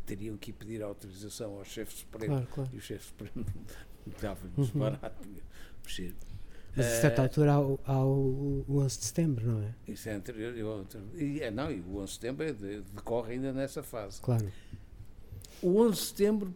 [0.04, 2.70] teriam que pedir autorização ao chefe supremo claro, claro.
[2.72, 3.44] e o chefe supremo
[4.20, 4.80] dava-lhes uhum.
[4.80, 5.28] barato
[5.82, 6.14] mexer.
[6.76, 8.10] Mas a certa altura ao, ao
[8.68, 9.74] 11 de setembro, não é?
[9.88, 10.54] Isso é anterior.
[11.14, 14.20] E, é, não, e o 11 de setembro é de, decorre ainda nessa fase.
[14.20, 14.52] Claro.
[15.62, 16.54] O 11 de setembro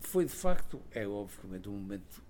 [0.00, 2.22] foi de facto, é obviamente um momento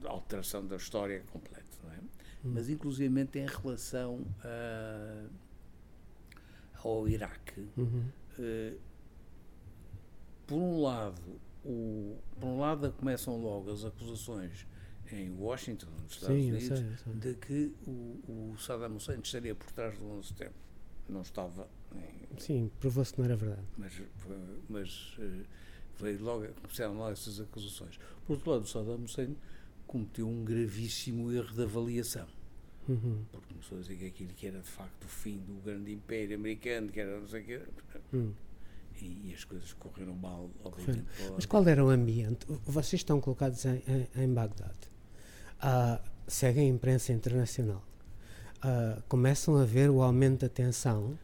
[0.00, 1.96] de alteração da história completa, não é?
[1.96, 2.52] Hum.
[2.54, 5.24] Mas inclusivamente em relação a,
[6.84, 8.04] ao Iraque, uhum.
[8.38, 8.78] uh,
[10.46, 11.20] por um lado,
[11.64, 14.66] o, por um lado começam logo as acusações
[15.12, 17.14] em Washington, nos Estados Sim, Unidos, sei, sei.
[17.14, 20.54] de que o, o, Saddam Hussein estaria por trás do 11 de setembro.
[21.08, 21.68] Não estava.
[21.94, 23.66] Em, Sim, provou-se que não era verdade.
[23.76, 23.92] Mas,
[24.68, 25.44] mas eh,
[25.98, 27.98] veio logo, começaram lá essas acusações.
[28.26, 29.36] Por outro lado, o Saddam Hussein
[29.86, 32.26] cometeu um gravíssimo erro de avaliação.
[32.88, 33.24] Uhum.
[33.32, 36.36] Porque começou a dizer que aquilo que era de facto o fim do grande império
[36.36, 37.62] americano, que era não sei o que.
[38.12, 38.34] Uhum.
[39.00, 41.06] E, e, as coisas correram mal, obviamente.
[41.32, 42.46] Mas qual era o ambiente?
[42.66, 44.88] Vocês estão colocados em, em, em Bagdade
[45.62, 47.82] uh, seguem a imprensa internacional,
[48.58, 51.18] uh, começam a ver o aumento da tensão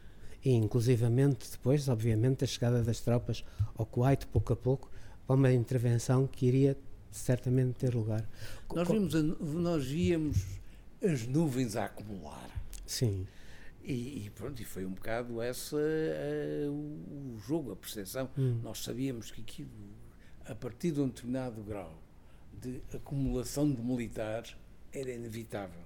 [0.44, 3.44] e, inclusivamente, depois, obviamente, a chegada das tropas
[3.76, 4.90] ao Kuwait, pouco a pouco,
[5.26, 6.76] para uma intervenção que iria
[7.10, 8.28] certamente ter lugar.
[8.74, 10.44] Nós, vimos a, nós víamos
[11.02, 12.50] as nuvens a acumular.
[12.84, 13.26] Sim.
[13.82, 18.28] E, e, pronto, e foi um bocado essa uh, o jogo, a percepção.
[18.36, 18.60] Hum.
[18.62, 19.70] Nós sabíamos que aquilo,
[20.46, 22.02] a partir de um determinado grau,
[22.60, 24.56] de acumulação de militares
[24.92, 25.82] era inevitável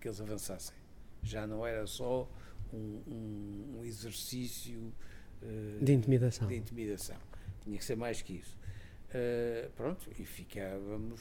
[0.00, 0.76] que eles avançassem.
[1.22, 2.28] Já não era só
[2.72, 4.92] um, um, um exercício
[5.42, 6.48] uh, de intimidação.
[6.48, 7.16] de intimidação.
[7.62, 8.56] Tinha que ser mais que isso.
[9.10, 11.20] Uh, pronto, e ficávamos,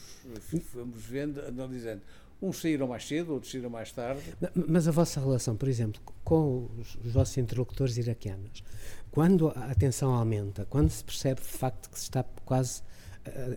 [0.63, 2.01] fomos vendo, analisando.
[2.41, 4.21] Uns saíram mais cedo, outros saíram mais tarde.
[4.67, 8.63] Mas a vossa relação, por exemplo, com os, os vossos interlocutores iraquianos,
[9.09, 12.83] quando a tensão aumenta, quando se percebe de facto que se está quase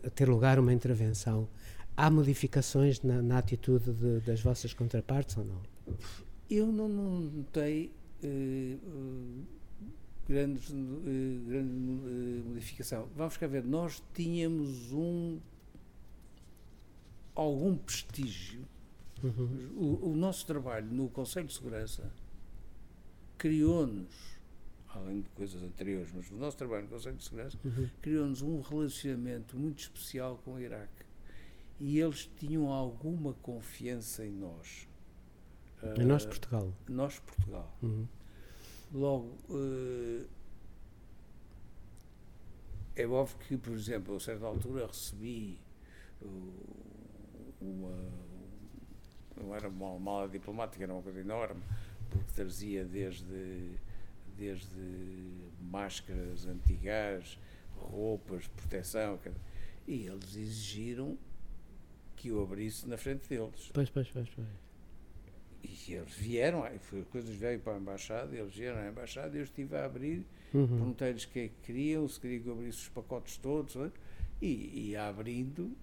[0.07, 1.49] a ter lugar uma intervenção,
[1.97, 5.61] há modificações na, na atitude de, das vossas contrapartes ou não?
[6.49, 7.93] Eu não, notei
[8.25, 8.79] uh,
[10.29, 13.09] grande, uh, grande uh, modificação.
[13.17, 15.39] Vamos cá ver, nós tínhamos um
[17.35, 18.65] algum prestígio.
[19.23, 19.71] Uhum.
[19.77, 22.13] O, o nosso trabalho no Conselho de Segurança
[23.37, 24.38] criou-nos
[24.91, 27.89] além de coisas anteriores, mas o nosso trabalho no Conselho de Segurança uhum.
[28.01, 31.07] criou-nos um relacionamento muito especial com o Iraque.
[31.81, 34.89] E eles tinham alguma confiança em nós.
[35.83, 36.73] Em uh, nós, Portugal.
[36.89, 37.77] Nós, Portugal.
[37.83, 38.07] Uhum.
[38.93, 40.27] Logo, uh,
[42.97, 45.59] é óbvio que, por exemplo, a certa altura recebi
[47.61, 47.95] uma.
[49.41, 51.63] Não era uma mala diplomática, era uma coisa enorme,
[52.11, 53.79] porque trazia desde
[54.39, 54.69] desde
[55.61, 57.39] máscaras antigás,
[57.77, 59.19] roupas, proteção,
[59.87, 61.19] e eles exigiram
[62.17, 63.71] que eu abrisse na frente deles.
[63.73, 64.49] Pois, pois, pois, pois.
[65.63, 69.45] e eles vieram, foi, coisas veio para a embaixada, eles vieram à embaixada e eu
[69.45, 70.67] estive a abrir, uhum.
[70.67, 73.91] perguntei-lhes o que é que queriam, se queriam que eu abrisse os pacotes todos, né?
[74.41, 75.77] e, e abrindo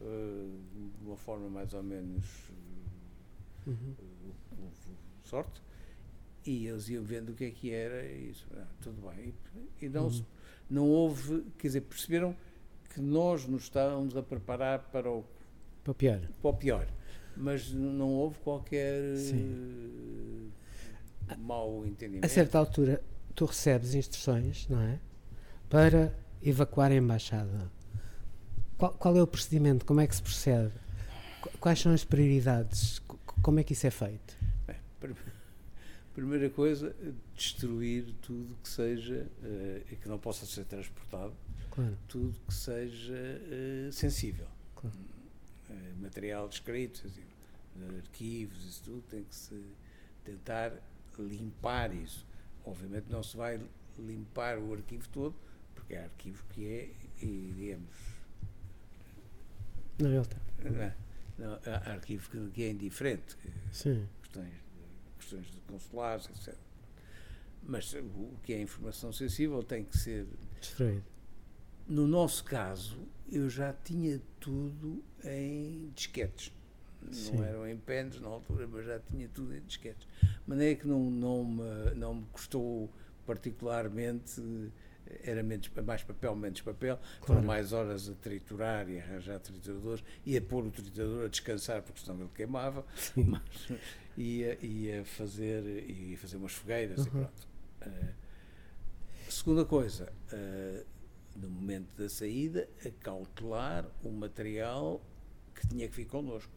[0.00, 0.60] uh,
[0.98, 2.24] de uma forma mais ou menos
[3.66, 3.94] uh, uhum.
[4.52, 4.72] uh,
[5.24, 5.60] sorte,
[6.50, 9.34] e eles iam vendo o que é que era, e isso, ah, tudo bem.
[9.80, 10.24] E, e não, uhum.
[10.70, 12.34] não houve, quer dizer, perceberam
[12.92, 15.24] que nós nos estávamos a preparar para o,
[15.84, 16.20] para o pior.
[16.40, 16.88] Para o pior
[17.38, 20.50] mas não houve qualquer Sim.
[21.38, 22.24] mau entendimento.
[22.24, 23.02] A certa altura,
[23.34, 24.98] tu recebes instruções, não é?
[25.70, 27.70] Para evacuar a embaixada.
[28.76, 29.84] Qual, qual, é o procedimento?
[29.84, 30.72] Como é que se procede?
[31.60, 33.00] Quais são as prioridades?
[33.42, 34.36] Como é que isso é feito?
[34.66, 34.76] Bem,
[36.18, 36.94] primeira coisa,
[37.36, 41.32] destruir tudo que seja uh, e que não possa ser transportado,
[41.70, 41.96] claro.
[42.08, 44.48] tudo que seja uh, sensível.
[44.74, 44.96] Claro.
[45.70, 47.22] Uh, material escrito, assim,
[47.96, 49.62] arquivos, isso tudo, tem que se
[50.24, 50.72] tentar
[51.18, 52.26] limpar isso.
[52.64, 53.60] Obviamente não se vai
[53.96, 55.34] limpar o arquivo todo,
[55.74, 57.94] porque há arquivo que é, digamos.
[60.00, 60.36] Não, ele está.
[61.38, 63.36] Não, há arquivo que, que é indiferente.
[63.72, 64.06] Sim.
[64.22, 64.52] Questões,
[65.28, 66.54] questões de consulares, etc.
[67.62, 70.26] Mas o que é informação sensível tem que ser.
[70.60, 71.04] Destruído.
[71.86, 72.98] No nosso caso,
[73.30, 76.52] eu já tinha tudo em disquetes.
[77.12, 77.36] Sim.
[77.36, 80.06] não eram em pens na altura, mas já tinha tudo em disquetes.
[80.20, 82.90] De maneira que não, não, me, não me custou
[83.24, 84.42] particularmente,
[85.22, 87.26] era menos, mais papel, menos papel, claro.
[87.26, 91.82] foram mais horas a triturar e arranjar trituradores, e a pôr o triturador a descansar,
[91.82, 93.24] porque senão ele queimava, Sim.
[93.24, 93.78] mas
[94.18, 97.06] ia, ia, fazer, ia fazer umas fogueiras uhum.
[97.06, 97.48] e pronto.
[97.86, 98.14] Uh,
[99.30, 100.86] segunda coisa, uh,
[101.36, 105.00] no momento da saída, acautelar o material
[105.54, 106.52] que tinha que vir connosco.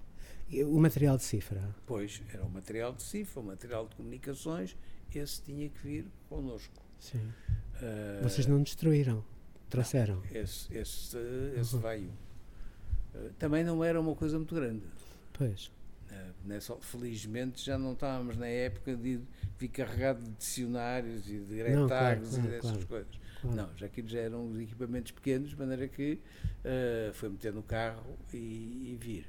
[0.67, 1.74] O material de cifra?
[1.86, 4.76] Pois, era o material de cifra, o material de comunicações,
[5.13, 6.74] esse tinha que vir connosco.
[7.00, 7.19] Sim.
[7.19, 9.24] Uh, Vocês não destruíram,
[9.69, 10.15] trouxeram?
[10.15, 11.17] Não, esse, esse,
[11.56, 11.82] esse uhum.
[11.82, 12.10] veio.
[13.13, 14.84] Uh, também não era uma coisa muito grande.
[15.32, 15.71] Pois.
[16.12, 19.21] Uh, nessa, felizmente já não estávamos na época de
[19.58, 23.19] vir carregado de dicionários e de retágulos claro, e dessas claro, coisas.
[23.41, 23.56] Claro.
[23.56, 26.19] Não, já aquilo já eram os equipamentos pequenos, de maneira que
[27.13, 29.26] foi meter no carro e, e vir.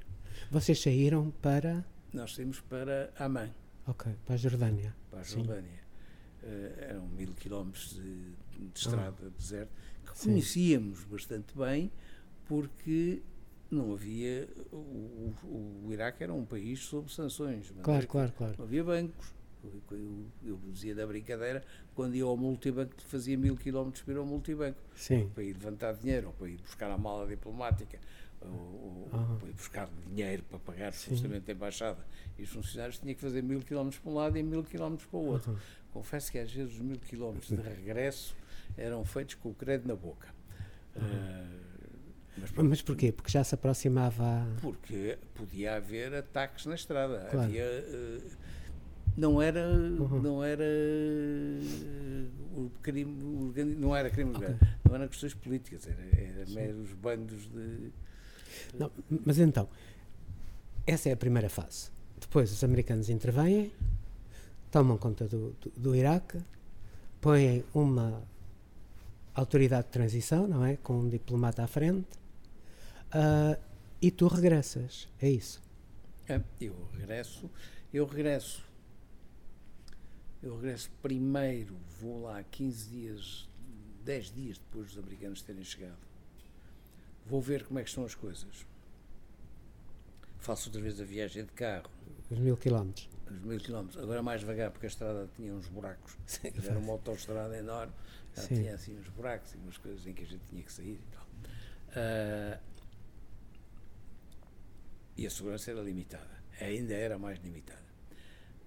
[0.51, 1.85] Vocês saíram para?
[2.11, 3.51] Nós saímos para Amman.
[3.87, 4.95] Ok, para a Jordânia.
[5.09, 5.83] Para a Jordânia.
[6.43, 8.31] Uh, eram mil quilómetros de,
[8.69, 9.29] de estrada ah.
[9.37, 9.71] deserta,
[10.05, 10.29] que Sim.
[10.29, 11.91] conhecíamos bastante bem,
[12.45, 13.21] porque
[13.73, 14.47] não havia.
[14.71, 17.73] O, o, o, Iraque era um país sob sanções.
[17.81, 18.55] Claro, claro, claro.
[18.57, 19.33] Não havia bancos.
[19.91, 21.63] Eu, eu dizia da brincadeira,
[21.95, 24.79] quando ia ao multibanco, fazia mil quilómetros para ir ao multibanco.
[24.95, 25.29] Sim.
[25.33, 27.97] Para ir levantar dinheiro, ou para ir buscar a mala diplomática,
[28.41, 29.37] ou, uhum.
[29.55, 32.05] buscar dinheiro para pagar o funcionamento da embaixada
[32.37, 35.19] e os funcionários tinham que fazer mil quilómetros para um lado e mil quilómetros para
[35.19, 35.51] o outro.
[35.51, 35.57] Uhum.
[35.93, 38.35] Confesso que às vezes os mil quilómetros de regresso
[38.77, 40.27] eram feitos com o credo na boca.
[40.95, 41.03] Uhum.
[41.03, 41.72] Uh,
[42.37, 43.11] mas, mas porquê?
[43.11, 44.47] Porque já se aproximava.
[44.61, 47.27] Porque podia haver ataques na estrada.
[47.29, 47.47] Claro.
[47.47, 47.65] Havia.
[47.65, 48.21] Uh,
[49.15, 50.19] não era uhum.
[50.19, 54.55] não era uh, o crime não era crime okay.
[54.83, 57.91] não eram questões políticas era, era meros bandos de
[58.73, 58.91] não,
[59.25, 59.67] mas então,
[60.85, 61.91] essa é a primeira fase.
[62.19, 63.71] Depois os americanos intervêm,
[64.71, 66.39] tomam conta do, do, do Iraque,
[67.21, 68.21] põem uma
[69.35, 70.77] autoridade de transição, não é?
[70.77, 72.07] Com um diplomata à frente,
[73.13, 73.61] uh,
[74.01, 75.61] e tu regressas, é isso?
[76.27, 77.49] É, eu regresso,
[77.93, 78.65] eu regresso,
[80.41, 83.49] eu regresso primeiro, vou lá 15 dias,
[84.03, 86.13] 10 dias depois dos americanos terem chegado
[87.25, 88.65] vou ver como é que estão as coisas.
[90.39, 91.89] Faço outra vez a viagem de carro.
[92.29, 93.09] Os mil quilómetros.
[93.29, 94.01] Os mil quilómetros.
[94.01, 96.17] Agora mais devagar, porque a estrada tinha uns buracos.
[96.43, 97.93] Era uma autoestrada enorme.
[98.35, 100.99] Ela tinha assim uns buracos e umas coisas em que a gente tinha que sair
[100.99, 101.23] e tal.
[101.23, 102.59] Uh,
[105.17, 106.43] e a segurança era limitada.
[106.59, 107.81] Ainda era mais limitada.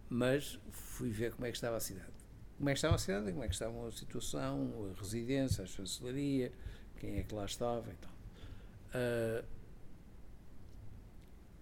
[0.09, 2.13] Mas fui ver como é que estava a cidade.
[2.57, 5.67] Como é que estava a cidade, como é que estava a situação, a residência, a
[5.67, 6.53] chancelaria,
[6.99, 8.13] quem é que lá estava e tal.
[8.95, 9.57] Uh,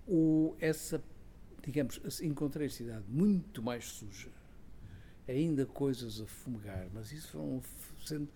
[0.06, 1.02] o, essa,
[1.62, 4.30] digamos, encontrei a cidade muito mais suja,
[5.26, 7.62] ainda coisas a fumegar, mas isso foram
[8.04, 8.28] sendo,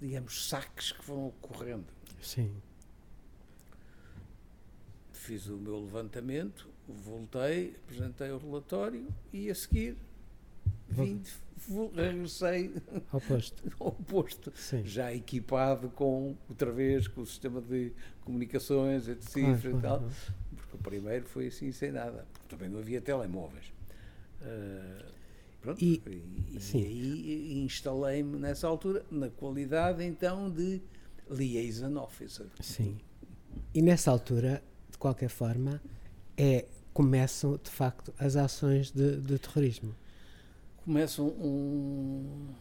[0.00, 1.86] digamos, saques que foram ocorrendo.
[2.20, 2.60] Sim.
[5.20, 9.94] Fiz o meu levantamento, voltei, apresentei o relatório e a seguir
[10.88, 11.22] vim,
[11.94, 12.74] regressei
[13.12, 14.50] ao posto, ao posto
[14.82, 17.92] já equipado com, outra vez, com o sistema de
[18.24, 19.36] comunicações, etc.
[19.36, 20.08] E tal,
[20.56, 23.66] porque o primeiro foi assim sem nada, porque também não havia telemóveis.
[24.40, 25.04] Uh,
[25.60, 30.80] pronto, e, e, e aí instalei-me nessa altura na qualidade então de
[31.30, 32.46] liaison officer.
[32.58, 32.98] Sim.
[33.74, 34.62] E nessa altura,
[35.00, 35.82] qualquer forma,
[36.36, 39.96] é, começam de facto as ações de, de terrorismo.
[40.84, 42.54] Começam um,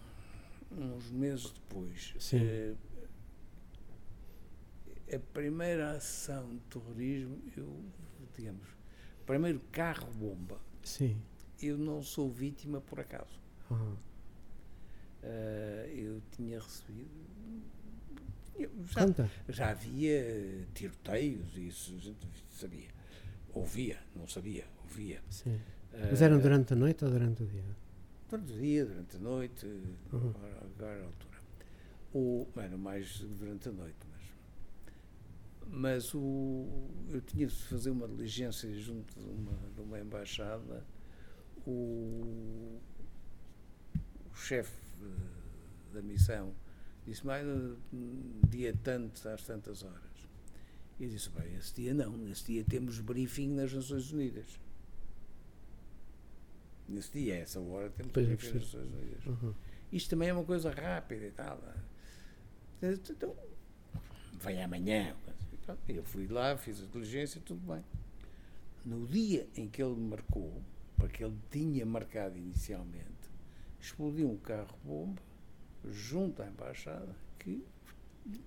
[0.71, 2.15] uns meses depois.
[2.17, 2.39] Sim.
[2.43, 2.77] Uh,
[5.13, 7.83] a primeira ação de terrorismo, eu,
[8.35, 8.67] digamos,
[9.25, 10.59] primeiro carro-bomba.
[10.83, 11.21] Sim.
[11.61, 13.39] Eu não sou vítima por acaso.
[13.69, 13.95] Uhum.
[15.23, 17.09] Uh, eu tinha recebido.
[18.85, 22.89] Já, já havia tiroteios, isso a gente sabia.
[23.53, 25.21] Ouvia, não sabia, ouvia.
[25.29, 25.55] Sim.
[25.93, 27.63] Uh, Mas eram durante a noite ou durante o dia?
[28.29, 30.29] Durante o dia, durante a noite, uhum.
[30.29, 31.39] agora, agora a altura.
[32.13, 34.09] Ou, bueno, mais durante a noite
[35.71, 36.67] mas o,
[37.09, 40.83] eu tinha de fazer uma diligência junto de uma, de uma embaixada.
[41.65, 42.79] O,
[44.31, 44.81] o chefe
[45.93, 46.53] da missão
[47.09, 47.45] disse: mais
[48.49, 50.27] dia tanto, às tantas horas.
[50.99, 54.59] E eu disse: bem, esse dia não, nesse dia temos briefing nas Nações Unidas.
[56.87, 59.25] Nesse dia, essa hora, temos pois briefing nas Nações Unidas.
[59.25, 59.53] Uhum.
[59.91, 61.61] Isto também é uma coisa rápida e tal.
[62.81, 63.35] Então,
[64.39, 65.15] vem amanhã.
[65.87, 67.83] Eu fui lá, fiz a diligência, tudo bem.
[68.85, 70.61] No dia em que ele marcou,
[70.97, 73.29] porque ele tinha marcado inicialmente,
[73.79, 75.21] explodiu um carro-bomba
[75.87, 77.63] junto à embaixada que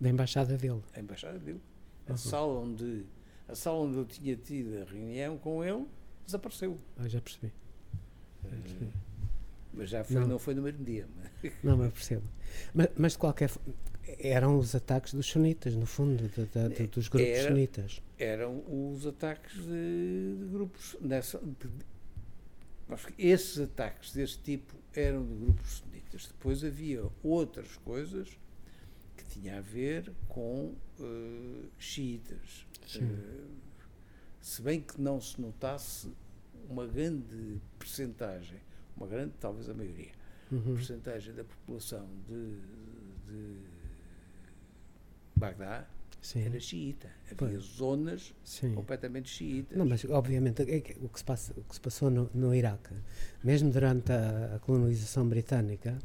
[0.00, 0.82] da embaixada dele.
[0.94, 1.60] A embaixada dele.
[2.06, 2.16] A uhum.
[2.16, 3.06] sala onde
[3.48, 5.86] a sala onde eu tinha tido a reunião com ele
[6.24, 6.78] desapareceu.
[6.96, 7.52] Ah, já percebi.
[8.44, 8.84] Já percebi.
[8.84, 8.92] Uh,
[9.74, 10.28] mas já foi, não.
[10.28, 11.08] não foi no mesmo dia.
[11.64, 12.22] Não, mas percebo.
[12.74, 13.50] Mas, mas de qualquer
[14.18, 18.02] eram os ataques dos sunitas, no fundo, de, de, de, dos grupos Era, sunitas.
[18.18, 20.96] Eram os ataques de, grupos.
[21.00, 21.40] Nessa,
[23.18, 25.82] esses ataques desse tipo eram de grupos
[26.26, 28.28] Depois havia outras coisas
[29.16, 32.66] que tinham a ver com uh, xiitas.
[32.96, 33.50] Uh,
[34.40, 36.12] se bem que não se notasse
[36.68, 38.60] uma grande percentagem,
[38.96, 40.12] uma grande, talvez a maioria,
[40.50, 40.74] uhum.
[40.74, 42.56] percentagem da população de,
[43.26, 43.56] de
[45.36, 45.88] Bagdá
[46.22, 46.44] Sim.
[46.44, 47.08] era xiita.
[47.24, 47.62] Havia pois.
[47.64, 48.74] zonas Sim.
[48.74, 49.76] completamente xiitas.
[49.76, 52.94] Não, mas obviamente é o que se, passa, o que se passou no, no Iraque,
[53.42, 55.98] mesmo durante a, a, colonização britânica,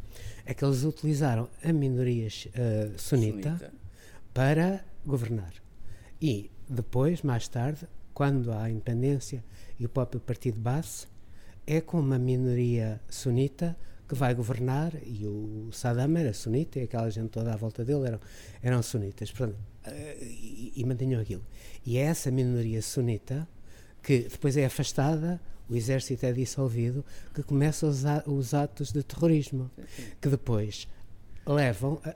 [0.44, 3.74] é que eles utilizaram a minoria uh, sunita, sunita
[4.34, 5.54] para governar.
[6.20, 9.44] E depois, mais tarde, quando há a independência
[9.80, 11.06] e o próprio partido base,
[11.68, 17.10] é com uma minoria sunita que vai governar e o Saddam era sunita e aquela
[17.10, 18.20] gente toda à volta dele eram,
[18.62, 21.46] eram sunitas portanto, uh, e, e mantinham aquilo.
[21.86, 23.48] E é essa minoria sunita
[24.02, 29.70] que depois é afastada, o exército é dissolvido, que começa os, os atos de terrorismo,
[30.22, 30.88] que depois
[31.46, 32.10] levam a,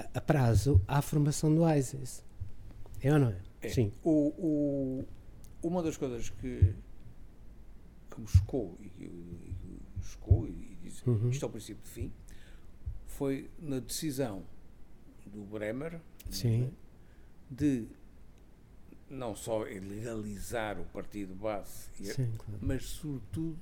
[0.00, 2.24] a, a, prazo à formação do ISIS.
[3.00, 3.36] É ou não é?
[3.62, 3.68] é.
[3.70, 3.92] Sim.
[4.04, 5.04] O, o,
[5.62, 6.74] uma das coisas que,
[8.08, 9.51] que me chocou e,
[10.02, 11.30] chocou e disse uhum.
[11.30, 12.12] isto é o princípio de fim,
[13.06, 14.44] foi na decisão
[15.26, 16.72] do Bremer Sim.
[17.50, 17.86] de
[19.08, 22.58] não só legalizar o partido base, Sim, claro.
[22.60, 23.58] mas sobretudo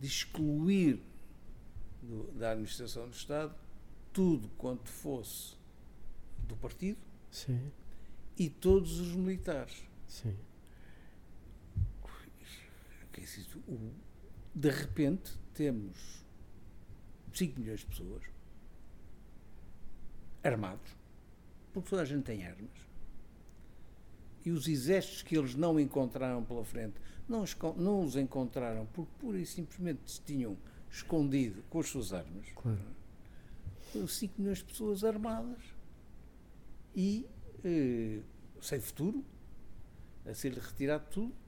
[0.00, 1.00] de excluir
[2.02, 3.54] do, da administração do Estado
[4.12, 5.54] tudo quanto fosse
[6.48, 6.98] do partido
[7.30, 7.70] Sim.
[8.38, 9.82] e todos os militares.
[10.08, 10.34] Sim.
[14.56, 16.24] De repente, temos
[17.34, 18.22] 5 milhões de pessoas
[20.42, 20.96] armados,
[21.74, 22.70] porque toda a gente tem armas,
[24.46, 26.94] e os exércitos que eles não encontraram pela frente,
[27.28, 27.44] não,
[27.76, 30.56] não os encontraram porque pura e simplesmente se tinham
[30.90, 32.46] escondido com as suas armas.
[32.54, 34.08] Claro.
[34.08, 35.60] 5 milhões de pessoas armadas
[36.94, 37.26] e
[37.62, 38.20] eh,
[38.62, 39.22] sem futuro,
[40.24, 41.45] a ser-lhe retirado tudo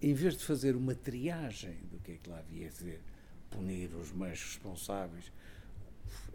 [0.00, 3.00] em vez de fazer uma triagem do que é que lá havia a dizer,
[3.50, 5.32] punir os mais responsáveis,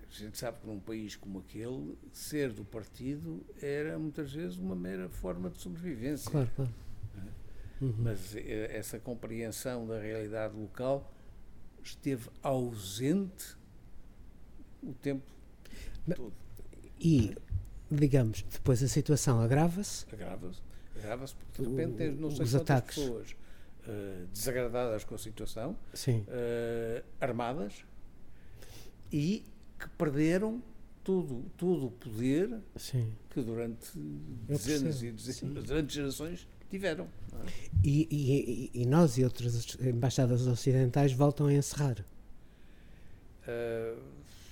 [0.10, 4.76] a gente sabe que num país como aquele, ser do partido era muitas vezes uma
[4.76, 6.30] mera forma de sobrevivência.
[6.30, 6.72] Claro, claro.
[7.18, 7.86] É?
[7.86, 7.96] Uhum.
[8.00, 11.14] Mas eh, essa compreensão da realidade local
[11.82, 13.56] esteve ausente
[14.84, 15.24] o tempo
[16.06, 16.34] Mas, todo.
[17.00, 17.36] E,
[17.90, 20.06] digamos, depois a situação agrava-se.
[20.12, 20.62] Agrava-se.
[20.98, 22.96] Agrava-se porque de repente tens não sei quantas ataques.
[22.96, 23.36] pessoas
[23.88, 27.86] uh, desagradadas com a situação, uh, armadas,
[29.12, 29.44] e
[29.80, 30.62] que perderam
[31.04, 33.12] todo, todo o poder Sim.
[33.30, 37.06] que durante dezenas e dezenas, durante gerações tiveram.
[37.34, 37.70] É?
[37.84, 42.06] E, e, e, nós e outras embaixadas ocidentais voltam a encerrar?
[43.44, 44.00] Uh,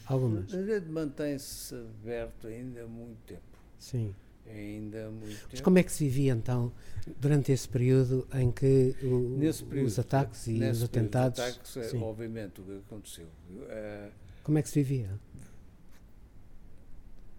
[0.05, 0.51] Algumas.
[0.88, 3.41] Mantém-se aberto ainda há muito tempo.
[3.77, 4.13] Sim.
[4.50, 5.64] Ainda muito Mas tempo.
[5.64, 6.74] como é que se vivia então
[7.20, 9.38] durante esse período em que o,
[9.70, 11.39] período, os ataques e os atentados.
[11.39, 13.28] Ataques, é, obviamente, o que aconteceu.
[13.52, 14.12] Uh,
[14.43, 15.20] como é que se vivia?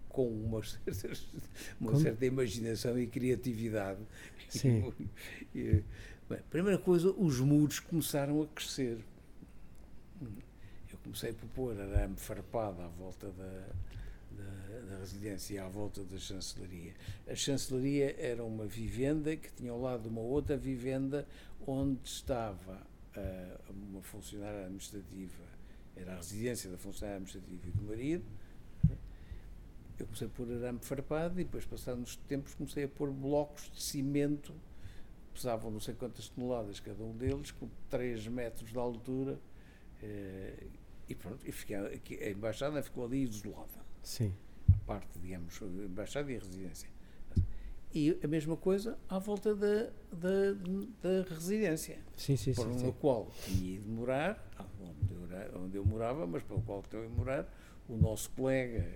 [0.07, 1.19] Com uma certa,
[1.79, 3.99] uma certa imaginação e criatividade.
[4.49, 4.91] Sim.
[5.53, 5.83] E,
[6.29, 8.99] bem, primeira coisa, os muros começaram a crescer.
[10.21, 13.67] Eu comecei por pôr arame farpado à volta da,
[14.41, 16.93] da, da, residência à volta da chancelaria.
[17.27, 21.27] A chancelaria era uma vivenda que tinha ao lado uma outra vivenda
[21.65, 22.81] onde estava
[23.15, 25.43] uh, uma funcionária administrativa,
[25.95, 28.25] era a residência da funcionária administrativa e do marido.
[29.99, 33.83] Eu comecei a pôr arame farpado e depois, passados tempos, comecei a pôr blocos de
[33.83, 34.53] cimento,
[35.33, 39.37] pesavam não sei quantas toneladas cada um deles, com 3 metros de altura.
[41.11, 43.81] E pronto, e fiquei, a embaixada ficou ali isolada.
[44.01, 44.33] Sim.
[44.73, 46.89] A parte, digamos, embaixada e a residência.
[47.93, 50.53] E a mesma coisa à volta da, da,
[51.01, 51.99] da residência.
[52.15, 54.41] Sim, sim, por sim, uma qual tinha ido morar,
[54.79, 57.53] onde eu, onde eu morava, mas pelo qual tenho ido morar,
[57.89, 58.87] o nosso colega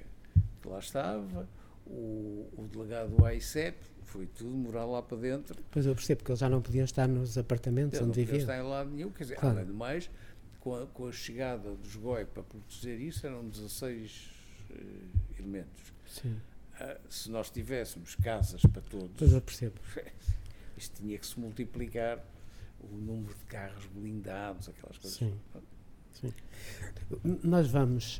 [0.61, 1.49] que lá estava,
[1.85, 5.61] o, o delegado do AICEP, foi tudo morar lá para dentro.
[5.69, 8.35] Pois eu percebo que eles já não podiam estar nos apartamentos onde viviam.
[8.35, 9.57] Não estar em lado nenhum, quer dizer, claro.
[9.57, 10.09] além de mais,
[10.65, 14.31] com a, com a, chegada dos GOI para proteger isso, eram 16
[14.71, 14.75] uh,
[15.39, 15.93] elementos.
[16.07, 16.41] Sim.
[16.81, 19.75] Uh, se nós tivéssemos casas para todos, pois eu percebo.
[20.75, 22.19] isto tinha que se multiplicar
[22.81, 25.19] o número de carros blindados, aquelas coisas.
[25.19, 25.39] Sim.
[26.13, 26.33] Sim.
[27.43, 28.19] Nós vamos,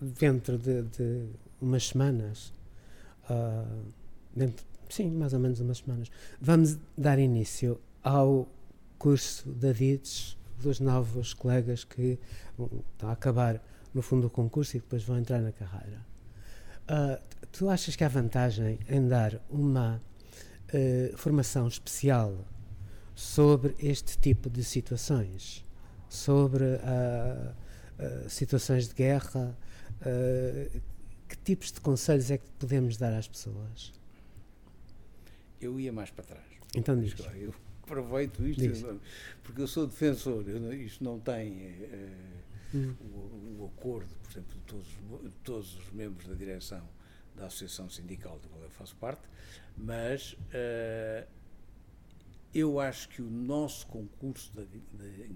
[0.00, 1.26] dentro de, de
[1.60, 2.52] umas semanas,
[3.28, 3.92] uh,
[4.32, 6.08] dentro, sim, mais ou menos umas semanas,
[6.40, 8.48] vamos dar início ao
[8.96, 12.18] curso da DITS dos novos colegas que
[12.58, 13.62] estão a acabar,
[13.92, 16.04] no fundo, o concurso e depois vão entrar na carreira.
[16.84, 20.02] Uh, tu achas que há vantagem em dar uma
[20.72, 22.34] uh, formação especial
[23.14, 25.64] sobre este tipo de situações?
[26.08, 27.54] Sobre uh,
[28.28, 29.56] situações de guerra?
[31.26, 33.92] que tipos de conselhos é que podemos dar às pessoas?
[35.58, 36.44] Eu ia mais para trás.
[36.76, 37.14] Então diz.
[37.34, 37.54] Eu,
[37.84, 38.84] aproveito isto, Diz.
[39.42, 42.94] porque eu sou defensor, eu, isto não tem uh, hum.
[43.00, 44.88] o, o, acordo, por exemplo, de todos,
[45.42, 46.88] todos os membros da direção
[47.36, 49.22] da Associação Sindical da qual eu faço parte,
[49.76, 51.28] mas uh,
[52.54, 55.30] eu acho que o nosso concurso de, de,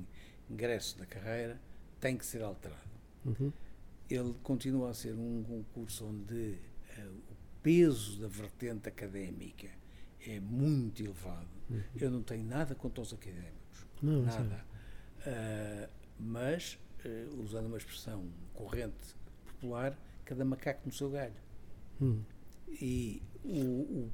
[0.48, 1.60] ingresso da carreira
[2.00, 2.88] tem que ser alterado.
[3.24, 3.52] Uhum.
[4.08, 6.58] Ele continua a ser um concurso onde
[6.98, 9.68] uh, o peso da vertente académica
[10.26, 11.57] é muito elevado.
[11.70, 11.82] Uhum.
[11.96, 13.86] Eu não tenho nada contra os académicos.
[14.02, 14.64] Não, nada.
[15.20, 19.14] Uh, mas, uh, usando uma expressão corrente
[19.46, 21.34] popular, cada macaco no seu galho.
[22.00, 22.22] Uhum.
[22.80, 24.10] E o,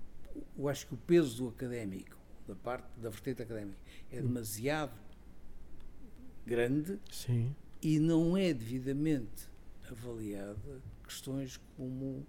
[0.57, 3.78] eu acho que o peso do académico, da parte da vertente académica,
[4.11, 4.26] é hum.
[4.26, 4.92] demasiado
[6.46, 7.55] grande Sim.
[7.80, 9.48] e não é devidamente
[9.90, 12.26] avaliada questões como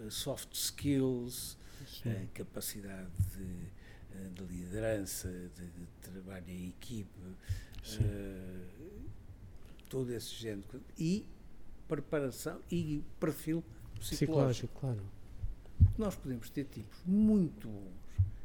[0.00, 1.58] uh, soft skills,
[2.34, 3.72] capacidade de,
[4.34, 9.00] de liderança, de, de, trabalho em equipe, uh,
[9.88, 11.26] todo esse género e
[11.88, 13.64] preparação e perfil
[13.98, 14.68] psicológico.
[14.68, 15.02] psicológico claro.
[15.98, 17.92] Nós podemos ter tipos muito bons,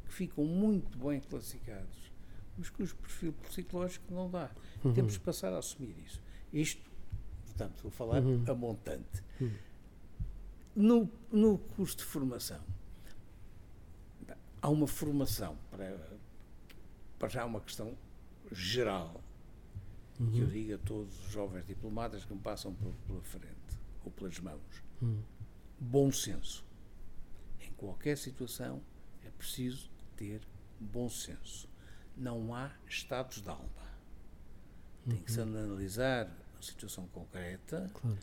[0.06, 2.12] que ficam muito bem classificados,
[2.56, 4.50] mas cujo perfil psicológico não dá.
[4.84, 4.94] Uhum.
[4.94, 6.20] Temos que passar a assumir isso.
[6.52, 6.82] Isto,
[7.44, 8.44] portanto, vou falar uhum.
[8.48, 9.22] a montante.
[9.40, 9.52] Uhum.
[10.74, 12.60] No, no curso de formação,
[14.60, 16.18] há uma formação para,
[17.18, 17.96] para já uma questão
[18.52, 19.20] geral
[20.20, 20.30] uhum.
[20.30, 24.10] que eu digo a todos os jovens diplomatas que me passam por, pela frente ou
[24.10, 24.82] pelas mãos.
[25.00, 25.22] Uhum.
[25.78, 26.64] Bom senso.
[27.60, 28.82] Em qualquer situação
[29.24, 30.40] é preciso ter
[30.80, 31.68] bom senso.
[32.16, 33.86] Não há estados de alma.
[35.08, 35.48] Tem que se uhum.
[35.48, 37.90] analisar a situação concreta.
[37.94, 38.18] Claro.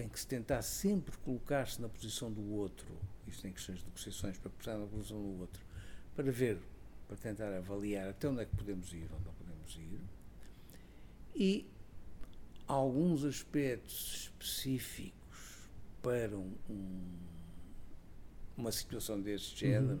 [0.00, 2.86] Tem que se tentar sempre colocar-se na posição do outro
[3.30, 5.62] isto tem questões de negociações para prestar na posição do outro,
[6.14, 6.58] para ver,
[7.06, 10.00] para tentar avaliar até onde é que podemos ir, onde não podemos ir,
[11.34, 11.66] e
[12.66, 15.70] alguns aspectos específicos
[16.02, 17.18] para um, um,
[18.56, 19.70] uma situação deste uhum.
[19.70, 20.00] género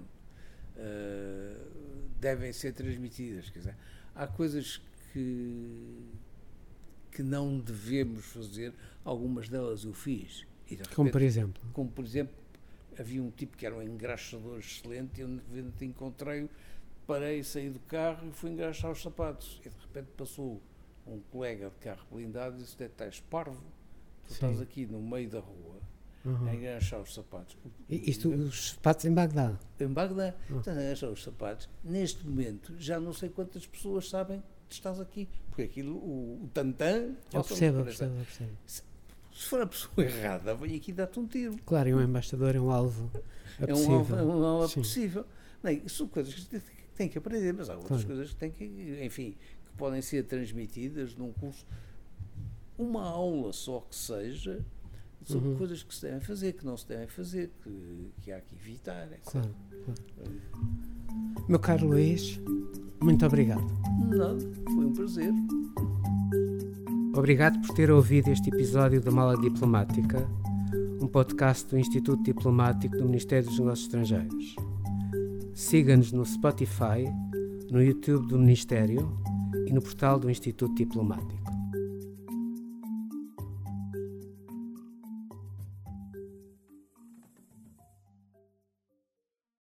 [0.76, 0.82] uhum.
[0.82, 3.48] uh, devem ser transmitidas.
[3.50, 3.76] Quer dizer,
[4.14, 4.80] há coisas
[5.12, 6.04] que,
[7.20, 8.72] que não devemos fazer,
[9.04, 10.46] algumas delas eu fiz.
[10.66, 11.62] Repente, como por exemplo?
[11.74, 12.34] Como por exemplo
[12.98, 16.48] havia um tipo que era um engraxador excelente e eu encontrei
[17.06, 19.60] parei, saí do carro e fui engraxar os sapatos.
[19.64, 20.62] E de repente passou
[21.06, 23.62] um colega de carro blindado e disse: Estás parvo,
[24.24, 24.34] tu Sim.
[24.34, 25.76] estás aqui no meio da rua
[26.24, 26.48] uhum.
[26.48, 27.58] a engraxar os sapatos.
[27.88, 29.58] Isto, os sapatos em Bagdá?
[29.78, 30.60] Em Bagdá, uhum.
[30.60, 31.68] estás a engraxar os sapatos.
[31.84, 36.50] Neste momento, já não sei quantas pessoas sabem que estás aqui, porque aquilo, o, o
[36.54, 37.12] tantã.
[37.32, 38.50] Eu percebo, eu percebo, eu percebo.
[38.64, 38.82] Se,
[39.32, 41.56] se for a pessoa errada, vem aqui dar-te um tiro.
[41.66, 43.10] Claro, e um embaixador é um alvo.
[43.58, 45.26] É um alvo, é um alvo possível.
[45.62, 46.60] Bem, são coisas que
[46.94, 48.06] têm que aprender, mas há outras claro.
[48.06, 51.66] coisas que têm que, enfim, que podem ser transmitidas num curso.
[52.78, 54.64] Uma aula só que seja,
[55.24, 55.56] sobre uhum.
[55.56, 59.06] coisas que se devem fazer, que não se devem fazer, que, que há que evitar.
[59.12, 59.30] Etc.
[59.30, 59.54] Claro,
[60.14, 60.40] claro.
[61.48, 62.40] Meu caro Luís,
[63.00, 63.64] muito obrigado.
[64.08, 65.32] Nada, foi um prazer.
[67.14, 70.28] Obrigado por ter ouvido este episódio da Mala Diplomática,
[71.00, 74.56] um podcast do Instituto Diplomático do Ministério dos Negócios Estrangeiros.
[75.52, 77.04] Siga-nos no Spotify,
[77.70, 79.18] no YouTube do Ministério
[79.66, 81.39] e no portal do Instituto Diplomático.